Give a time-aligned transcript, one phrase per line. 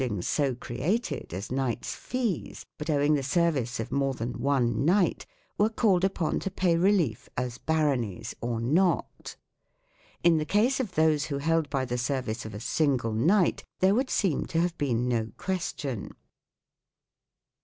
[0.03, 0.15] IN THE
[0.59, 5.27] GREAT CHARTER 71 as knights' fees, but owing the service of more than one knight,
[5.59, 9.35] were called upon to pay relief as" baronies" or not.
[10.23, 13.93] In the case of those who held by the service of a single knight there
[13.93, 16.15] would seem to have been no question.